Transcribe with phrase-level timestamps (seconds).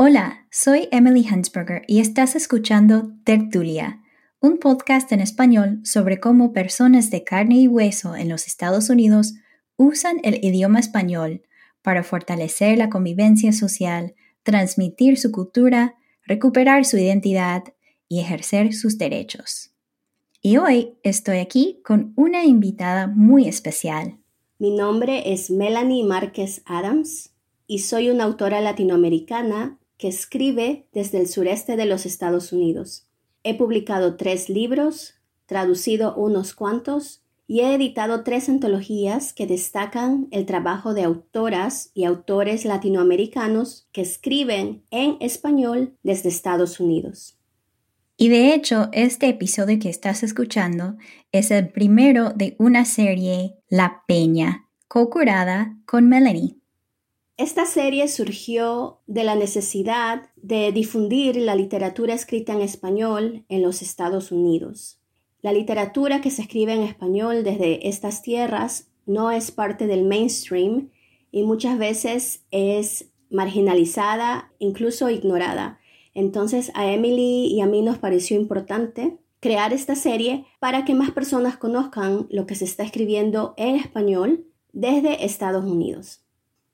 [0.00, 4.00] Hola, soy Emily Hansberger y estás escuchando Tertulia,
[4.38, 9.34] un podcast en español sobre cómo personas de carne y hueso en los Estados Unidos
[9.76, 11.42] usan el idioma español
[11.82, 14.14] para fortalecer la convivencia social,
[14.44, 17.64] transmitir su cultura, recuperar su identidad
[18.08, 19.72] y ejercer sus derechos.
[20.40, 24.20] Y hoy estoy aquí con una invitada muy especial.
[24.60, 27.34] Mi nombre es Melanie Márquez Adams
[27.66, 33.06] y soy una autora latinoamericana que escribe desde el sureste de los Estados Unidos.
[33.42, 35.14] He publicado tres libros,
[35.46, 42.04] traducido unos cuantos y he editado tres antologías que destacan el trabajo de autoras y
[42.04, 47.38] autores latinoamericanos que escriben en español desde Estados Unidos.
[48.18, 50.96] Y de hecho, este episodio que estás escuchando
[51.32, 56.56] es el primero de una serie La Peña, co-curada con Melanie.
[57.38, 63.80] Esta serie surgió de la necesidad de difundir la literatura escrita en español en los
[63.80, 64.98] Estados Unidos.
[65.40, 70.90] La literatura que se escribe en español desde estas tierras no es parte del mainstream
[71.30, 75.78] y muchas veces es marginalizada, incluso ignorada.
[76.14, 81.12] Entonces a Emily y a mí nos pareció importante crear esta serie para que más
[81.12, 86.24] personas conozcan lo que se está escribiendo en español desde Estados Unidos.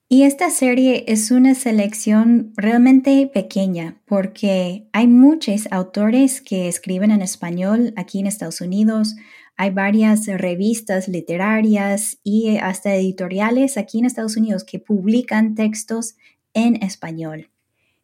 [0.09, 7.23] Y esta serie es una selección realmente pequeña porque hay muchos autores que escriben en
[7.23, 9.17] español aquí en Estados Unidos.
[9.57, 16.17] Hay varias revistas literarias y hasta editoriales aquí en Estados Unidos que publican textos
[16.53, 17.51] en español.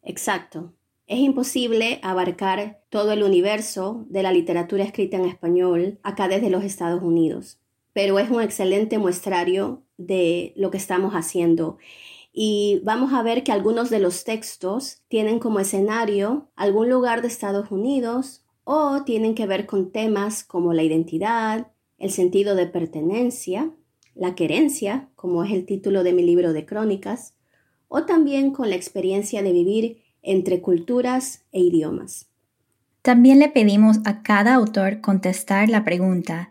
[0.02, 0.72] Exacto.
[1.06, 6.64] Es imposible abarcar todo el universo de la literatura escrita en español acá desde los
[6.64, 7.58] Estados Unidos,
[7.92, 11.78] pero es un excelente muestrario de lo que estamos haciendo.
[12.32, 17.28] Y vamos a ver que algunos de los textos tienen como escenario algún lugar de
[17.28, 23.72] Estados Unidos o tienen que ver con temas como la identidad, el sentido de pertenencia,
[24.14, 27.34] la querencia, como es el título de mi libro de crónicas,
[27.88, 32.28] o también con la experiencia de vivir entre culturas e idiomas.
[33.02, 36.50] También le pedimos a cada autor contestar la pregunta,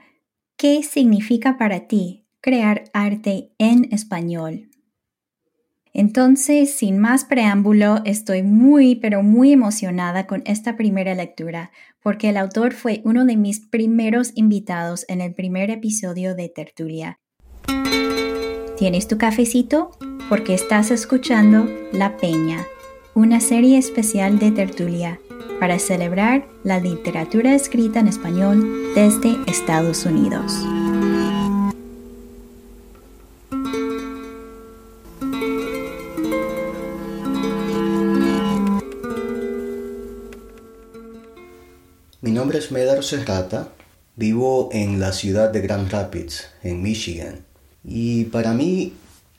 [0.57, 4.69] ¿qué significa para ti crear arte en español.
[5.93, 12.37] Entonces, sin más preámbulo, estoy muy, pero muy emocionada con esta primera lectura, porque el
[12.37, 17.19] autor fue uno de mis primeros invitados en el primer episodio de Tertulia.
[18.77, 19.91] ¿Tienes tu cafecito?
[20.29, 22.65] Porque estás escuchando La Peña,
[23.15, 25.19] una serie especial de Tertulia
[25.59, 30.63] para celebrar la literatura escrita en español desde Estados Unidos.
[42.39, 43.67] Nombre es Medar Serrata,
[44.15, 47.43] vivo en la ciudad de Grand Rapids, en Michigan.
[47.83, 48.93] Y para mí,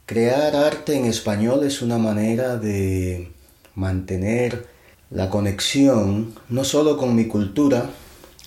[0.04, 3.32] crear arte en español es una manera de
[3.74, 4.66] mantener
[5.08, 7.88] la conexión no solo con mi cultura,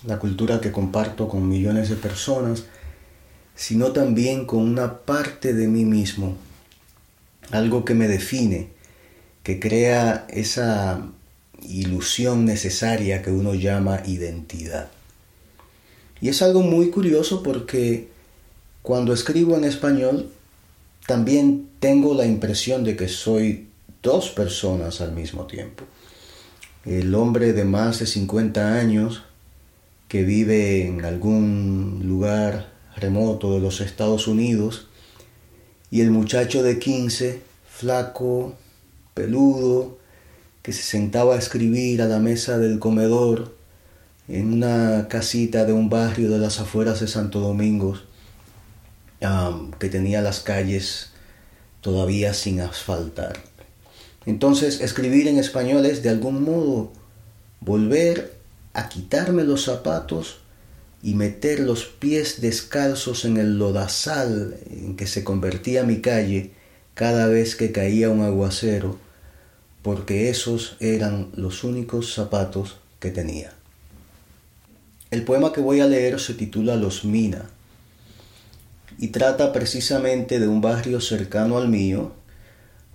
[0.06, 2.66] la cultura que comparto con millones de personas,
[3.56, 6.38] sino también con una parte de mí mismo,
[7.50, 8.70] algo que me define,
[9.42, 11.02] que crea esa
[11.68, 14.90] ilusión necesaria que uno llama identidad.
[16.22, 18.08] Y es algo muy curioso porque
[18.82, 20.32] cuando escribo en español
[21.08, 23.68] también tengo la impresión de que soy
[24.02, 25.84] dos personas al mismo tiempo.
[26.86, 29.24] El hombre de más de 50 años
[30.08, 34.88] que vive en algún lugar remoto de los Estados Unidos
[35.90, 38.56] y el muchacho de 15, flaco,
[39.14, 39.98] peludo,
[40.64, 43.56] que se sentaba a escribir a la mesa del comedor
[44.30, 48.00] en una casita de un barrio de las afueras de Santo Domingo
[49.80, 51.10] que tenía las calles
[51.82, 53.42] todavía sin asfaltar.
[54.26, 56.92] Entonces escribir en español es de algún modo
[57.60, 58.34] volver
[58.74, 60.40] a quitarme los zapatos
[61.02, 66.52] y meter los pies descalzos en el lodazal en que se convertía mi calle
[66.94, 69.03] cada vez que caía un aguacero
[69.84, 73.52] porque esos eran los únicos zapatos que tenía.
[75.12, 77.50] El poema que voy a leer se titula Los Mina
[78.98, 82.14] y trata precisamente de un barrio cercano al mío,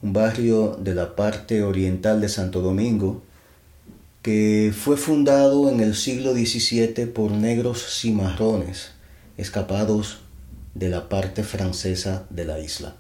[0.03, 3.23] un barrio de la parte oriental de Santo Domingo,
[4.23, 8.93] que fue fundado en el siglo XVII por negros cimarrones
[9.37, 10.19] escapados
[10.75, 12.97] de la parte francesa de la isla.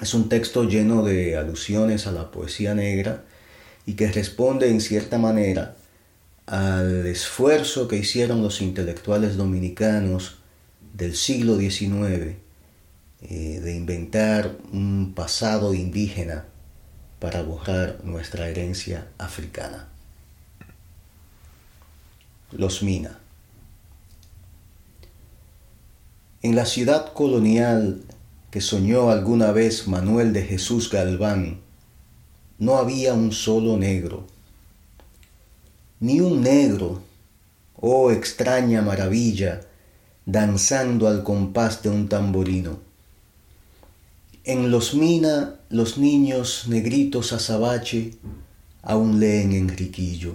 [0.00, 3.24] Es un texto lleno de alusiones a la poesía negra
[3.86, 5.76] y que responde en cierta manera
[6.46, 10.38] al esfuerzo que hicieron los intelectuales dominicanos
[10.94, 12.36] del siglo XIX
[13.22, 16.44] eh, de inventar un pasado indígena
[17.18, 19.88] para borrar nuestra herencia africana.
[22.52, 23.18] Los Mina.
[26.42, 28.02] En la ciudad colonial
[28.56, 31.60] que soñó alguna vez Manuel de Jesús Galván,
[32.58, 34.26] no había un solo negro.
[36.00, 37.02] Ni un negro,
[37.74, 39.60] oh extraña maravilla,
[40.24, 42.78] danzando al compás de un tamborino.
[44.44, 48.14] En los Mina los niños negritos azabache
[48.80, 50.34] aún leen Enriquillo.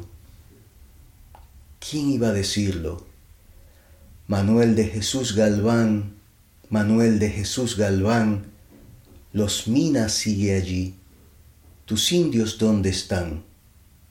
[1.79, 3.03] ¿Quién iba a decirlo?
[4.27, 6.20] Manuel de Jesús Galván,
[6.71, 8.47] Manuel de Jesús Galván,
[9.31, 10.95] los Minas sigue allí.
[11.85, 13.43] ¿Tus indios dónde están?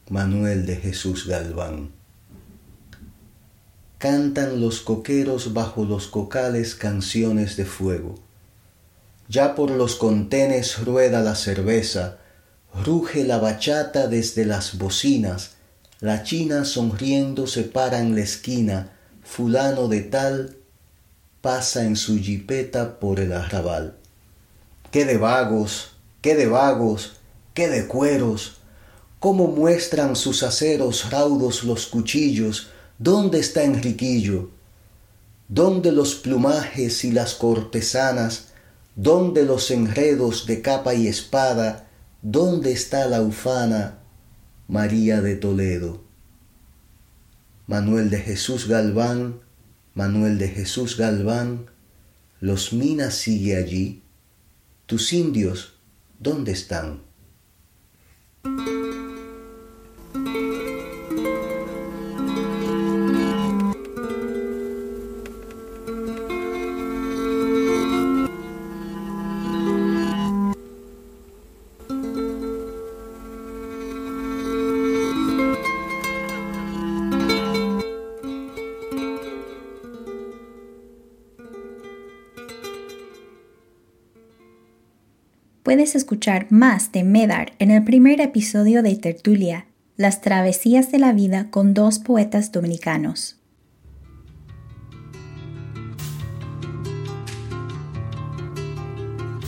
[0.09, 1.91] Manuel de Jesús Galván.
[3.99, 8.15] Cantan los coqueros bajo los cocales canciones de fuego
[9.31, 12.19] ya por los contenes rueda la cerveza,
[12.85, 15.53] ruge la bachata desde las bocinas,
[16.01, 18.91] la china sonriendo se para en la esquina,
[19.23, 20.57] fulano de tal
[21.41, 23.97] pasa en su jipeta por el arrabal.
[24.91, 27.15] ¡Qué de vagos, qué de vagos,
[27.55, 28.57] qué de cueros!
[29.19, 32.71] ¿Cómo muestran sus aceros raudos los cuchillos?
[32.99, 34.51] ¿Dónde está Enriquillo?
[35.49, 38.51] ¿Dónde los plumajes y las cortesanas
[38.97, 41.89] ¿Dónde los enredos de capa y espada?
[42.23, 43.99] ¿Dónde está la ufana
[44.69, 46.03] María de Toledo?
[47.67, 49.41] Manuel de Jesús Galván,
[50.01, 51.67] Manuel de Jesús Galván,
[52.41, 54.03] los minas sigue allí.
[54.87, 55.75] ¿Tus indios
[56.19, 57.03] dónde están?
[85.63, 89.67] Puedes escuchar más de Medar en el primer episodio de Tertulia,
[89.97, 93.37] Las travesías de la vida con dos poetas dominicanos.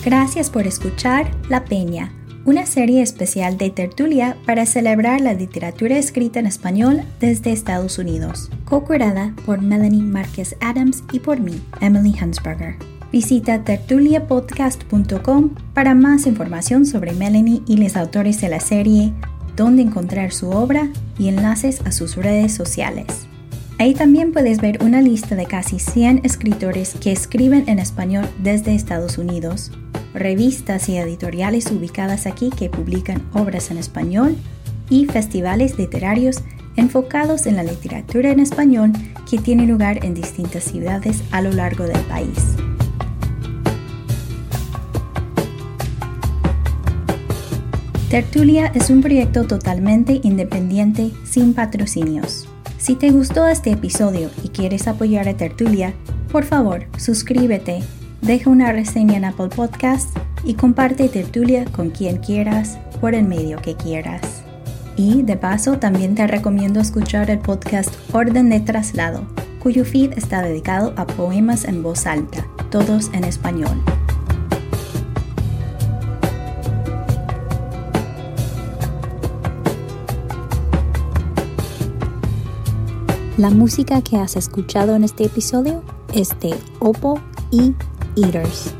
[0.05, 2.11] Gracias por escuchar La Peña,
[2.45, 8.51] una serie especial de tertulia para celebrar la literatura escrita en español desde Estados Unidos,
[8.65, 12.92] co-curada por Melanie Márquez Adams y por mí, Emily Hansberger.
[13.13, 19.13] Visita tertuliapodcast.com para más información sobre Melanie y los autores de la serie,
[19.55, 20.89] dónde encontrar su obra
[21.19, 23.27] y enlaces a sus redes sociales.
[23.77, 28.73] Ahí también puedes ver una lista de casi 100 escritores que escriben en español desde
[28.73, 29.71] Estados Unidos,
[30.15, 34.35] revistas y editoriales ubicadas aquí que publican obras en español
[34.89, 36.41] y festivales literarios
[36.77, 38.91] enfocados en la literatura en español
[39.29, 42.55] que tienen lugar en distintas ciudades a lo largo del país.
[48.13, 52.47] Tertulia es un proyecto totalmente independiente sin patrocinios.
[52.77, 55.95] Si te gustó este episodio y quieres apoyar a Tertulia,
[56.31, 57.81] por favor, suscríbete,
[58.21, 63.59] deja una reseña en Apple Podcasts y comparte Tertulia con quien quieras por el medio
[63.63, 64.43] que quieras.
[64.95, 69.25] Y de paso, también te recomiendo escuchar el podcast Orden de Traslado,
[69.57, 73.81] cuyo feed está dedicado a poemas en voz alta, todos en español.
[83.35, 87.73] La música que has escuchado en este episodio es de Oppo y
[88.15, 88.75] Eaters.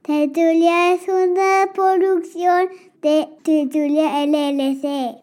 [0.00, 2.68] Tertulia es una producción
[3.02, 5.16] de Tertulia LLC.